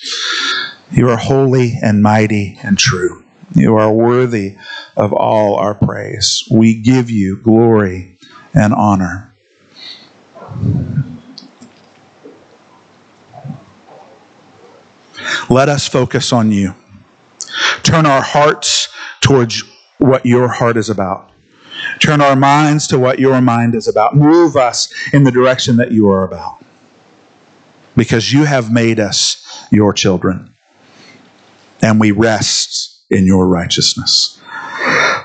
You 0.91 1.09
are 1.09 1.17
holy 1.17 1.75
and 1.83 2.03
mighty 2.03 2.59
and 2.63 2.79
true. 2.79 3.25
You 3.55 3.77
are 3.77 3.93
worthy 3.93 4.57
of 4.97 5.13
all 5.13 5.57
our 5.57 5.75
praise. 5.75 6.45
We 6.51 6.81
give 6.81 7.11
you 7.11 7.41
glory 7.43 8.19
and 8.55 8.75
honor. 8.75 9.35
Let 15.49 15.69
us 15.69 15.89
focus 15.89 16.33
on 16.33 16.51
you. 16.51 16.75
Turn 17.83 18.07
our 18.07 18.23
hearts 18.23 18.89
towards 19.21 19.65
what 19.99 20.25
your 20.27 20.49
heart 20.49 20.77
is 20.77 20.91
about. 20.91 21.31
Turn 22.01 22.21
our 22.21 22.37
minds 22.37 22.87
to 22.89 22.99
what 22.99 23.19
your 23.19 23.41
mind 23.41 23.75
is 23.75 23.89
about. 23.89 24.15
Move 24.15 24.57
us 24.57 24.93
in 25.13 25.25
the 25.25 25.31
direction 25.31 25.77
that 25.77 25.93
you 25.93 26.09
are 26.11 26.25
about 26.25 26.63
because 27.97 28.33
you 28.33 28.45
have 28.45 28.73
made 28.73 28.99
us 29.01 29.67
your 29.71 29.93
children, 29.93 30.55
and 31.83 32.01
we 32.01 32.11
rest 32.11 33.03
in 33.11 33.27
your 33.27 33.47
righteousness. 33.47 34.41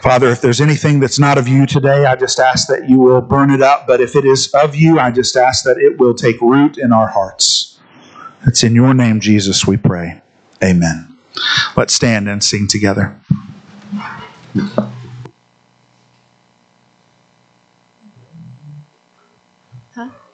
Father, 0.01 0.30
if 0.30 0.41
there's 0.41 0.62
anything 0.62 0.99
that's 0.99 1.19
not 1.19 1.38
of 1.38 1.47
you 1.47 1.65
today, 1.65 2.06
I 2.06 2.15
just 2.15 2.39
ask 2.39 2.67
that 2.67 2.89
you 2.89 2.99
will 2.99 3.21
burn 3.21 3.49
it 3.51 3.62
up. 3.62 3.88
But 3.88 4.01
if 4.01 4.15
it 4.15 4.25
is 4.25 4.53
of 4.53 4.75
you, 4.75 4.99
I 4.99 5.12
just 5.12 5.36
ask 5.36 5.63
that 5.65 5.77
it 5.77 5.99
will 5.99 6.13
take 6.13 6.39
root 6.41 6.77
in 6.77 6.91
our 6.91 7.08
hearts. 7.08 7.80
It's 8.45 8.63
in 8.63 8.75
your 8.75 8.93
name, 8.93 9.19
Jesus, 9.19 9.65
we 9.65 9.77
pray. 9.77 10.21
Amen. 10.63 11.17
Let's 11.75 11.93
stand 11.93 12.30
and 12.30 12.43
sing 12.43 12.67
together. 12.69 13.19
Christ 19.93 20.26